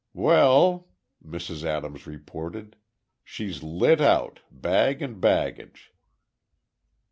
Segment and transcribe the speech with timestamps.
[0.15, 0.87] "Well!"
[1.23, 1.63] Mrs.
[1.63, 2.75] Adams reported,
[3.23, 5.93] "she's lit out, bag and baggage."